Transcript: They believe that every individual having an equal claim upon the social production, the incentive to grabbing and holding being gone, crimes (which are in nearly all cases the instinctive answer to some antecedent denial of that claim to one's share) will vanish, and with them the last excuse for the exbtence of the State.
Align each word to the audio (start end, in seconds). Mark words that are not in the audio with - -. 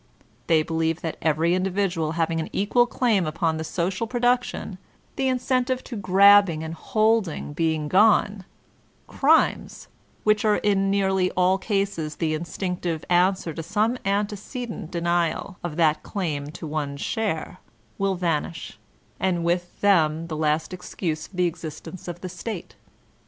They 0.47 0.63
believe 0.63 1.01
that 1.01 1.17
every 1.21 1.53
individual 1.53 2.13
having 2.13 2.39
an 2.39 2.49
equal 2.51 2.87
claim 2.87 3.27
upon 3.27 3.57
the 3.57 3.63
social 3.63 4.07
production, 4.07 4.79
the 5.15 5.27
incentive 5.27 5.83
to 5.83 5.95
grabbing 5.95 6.63
and 6.63 6.73
holding 6.73 7.53
being 7.53 7.87
gone, 7.87 8.43
crimes 9.05 9.89
(which 10.23 10.43
are 10.43 10.55
in 10.55 10.89
nearly 10.89 11.29
all 11.33 11.59
cases 11.59 12.15
the 12.15 12.33
instinctive 12.33 13.05
answer 13.11 13.53
to 13.53 13.61
some 13.61 13.95
antecedent 14.03 14.89
denial 14.89 15.59
of 15.63 15.75
that 15.75 16.01
claim 16.01 16.47
to 16.49 16.65
one's 16.65 17.01
share) 17.01 17.59
will 17.99 18.15
vanish, 18.15 18.79
and 19.19 19.43
with 19.43 19.81
them 19.81 20.25
the 20.25 20.35
last 20.35 20.73
excuse 20.73 21.27
for 21.27 21.35
the 21.35 21.51
exbtence 21.51 22.07
of 22.07 22.21
the 22.21 22.29
State. 22.29 22.75